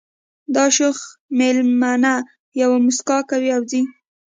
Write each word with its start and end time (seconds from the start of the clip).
دا 0.55 0.65
شوخه 0.75 1.05
مېلمنه 1.37 2.13
یوه 2.61 2.77
مسکا 2.85 3.17
کوي 3.29 3.49
او 3.55 3.61
ځي 3.71 3.81